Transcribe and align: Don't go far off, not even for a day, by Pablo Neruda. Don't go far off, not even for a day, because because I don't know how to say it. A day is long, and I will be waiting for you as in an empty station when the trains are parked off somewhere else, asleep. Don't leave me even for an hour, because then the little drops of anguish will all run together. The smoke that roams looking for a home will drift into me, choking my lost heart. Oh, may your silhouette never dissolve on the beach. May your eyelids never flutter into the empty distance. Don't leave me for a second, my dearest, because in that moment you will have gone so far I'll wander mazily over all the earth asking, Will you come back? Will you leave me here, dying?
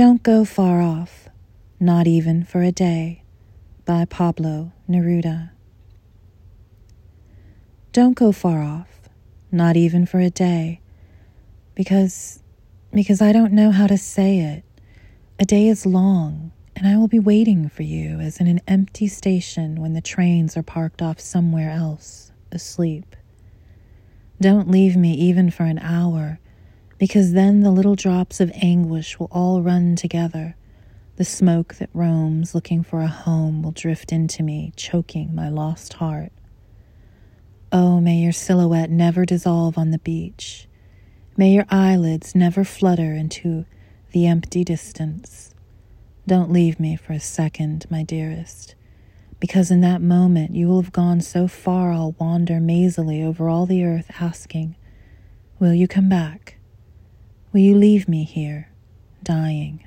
Don't 0.00 0.22
go 0.22 0.46
far 0.46 0.80
off, 0.80 1.28
not 1.78 2.06
even 2.06 2.42
for 2.42 2.62
a 2.62 2.72
day, 2.72 3.22
by 3.84 4.06
Pablo 4.06 4.72
Neruda. 4.88 5.50
Don't 7.92 8.14
go 8.14 8.32
far 8.32 8.62
off, 8.62 9.10
not 9.52 9.76
even 9.76 10.06
for 10.06 10.18
a 10.18 10.30
day, 10.30 10.80
because 11.74 12.42
because 12.94 13.20
I 13.20 13.32
don't 13.32 13.52
know 13.52 13.72
how 13.72 13.86
to 13.86 13.98
say 13.98 14.38
it. 14.38 14.64
A 15.38 15.44
day 15.44 15.68
is 15.68 15.84
long, 15.84 16.52
and 16.74 16.88
I 16.88 16.96
will 16.96 17.06
be 17.06 17.18
waiting 17.18 17.68
for 17.68 17.82
you 17.82 18.20
as 18.20 18.40
in 18.40 18.46
an 18.46 18.62
empty 18.66 19.06
station 19.06 19.82
when 19.82 19.92
the 19.92 20.00
trains 20.00 20.56
are 20.56 20.62
parked 20.62 21.02
off 21.02 21.20
somewhere 21.20 21.68
else, 21.68 22.32
asleep. 22.50 23.16
Don't 24.40 24.70
leave 24.70 24.96
me 24.96 25.12
even 25.12 25.50
for 25.50 25.64
an 25.64 25.78
hour, 25.78 26.38
because 27.00 27.32
then 27.32 27.60
the 27.60 27.70
little 27.70 27.94
drops 27.94 28.40
of 28.40 28.52
anguish 28.54 29.18
will 29.18 29.28
all 29.32 29.62
run 29.62 29.96
together. 29.96 30.54
The 31.16 31.24
smoke 31.24 31.76
that 31.76 31.88
roams 31.94 32.54
looking 32.54 32.82
for 32.82 33.00
a 33.00 33.06
home 33.06 33.62
will 33.62 33.70
drift 33.70 34.12
into 34.12 34.42
me, 34.42 34.74
choking 34.76 35.34
my 35.34 35.48
lost 35.48 35.94
heart. 35.94 36.30
Oh, 37.72 38.00
may 38.00 38.16
your 38.16 38.32
silhouette 38.32 38.90
never 38.90 39.24
dissolve 39.24 39.78
on 39.78 39.92
the 39.92 39.98
beach. 39.98 40.68
May 41.38 41.52
your 41.52 41.64
eyelids 41.70 42.34
never 42.34 42.64
flutter 42.64 43.14
into 43.14 43.64
the 44.12 44.26
empty 44.26 44.62
distance. 44.62 45.54
Don't 46.26 46.52
leave 46.52 46.78
me 46.78 46.96
for 46.96 47.14
a 47.14 47.20
second, 47.20 47.86
my 47.88 48.02
dearest, 48.02 48.74
because 49.38 49.70
in 49.70 49.80
that 49.80 50.02
moment 50.02 50.54
you 50.54 50.68
will 50.68 50.82
have 50.82 50.92
gone 50.92 51.22
so 51.22 51.48
far 51.48 51.92
I'll 51.92 52.14
wander 52.18 52.56
mazily 52.56 53.24
over 53.24 53.48
all 53.48 53.64
the 53.64 53.84
earth 53.84 54.10
asking, 54.20 54.76
Will 55.58 55.72
you 55.72 55.88
come 55.88 56.10
back? 56.10 56.59
Will 57.52 57.60
you 57.60 57.74
leave 57.74 58.08
me 58.08 58.22
here, 58.22 58.68
dying? 59.24 59.84